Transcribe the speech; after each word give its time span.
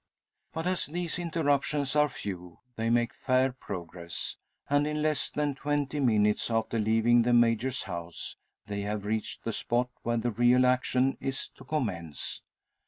But 0.51 0.65
as 0.65 0.87
these 0.87 1.19
interruptions 1.19 1.95
are 1.95 2.09
few, 2.09 2.57
they 2.75 2.89
make 2.89 3.13
fair 3.13 3.51
progress; 3.51 4.35
and, 4.67 4.87
in 4.87 5.03
less 5.03 5.29
than 5.29 5.53
twenty 5.53 5.99
minutes 5.99 6.49
after 6.49 6.79
leaving 6.79 7.21
the 7.21 7.33
Major's 7.33 7.83
house, 7.83 8.35
they 8.65 8.81
have 8.81 9.05
reached 9.05 9.43
the 9.43 9.53
spot 9.53 9.91
where 10.01 10.17
the 10.17 10.31
real 10.31 10.65
action 10.65 11.17
is 11.21 11.49
to 11.49 11.63
commence. 11.63 12.41